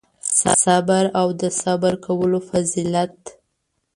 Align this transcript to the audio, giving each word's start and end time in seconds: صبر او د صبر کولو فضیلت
صبر 0.63 1.05
او 1.19 1.27
د 1.41 1.43
صبر 1.61 1.93
کولو 2.05 2.39
فضیلت 2.49 3.15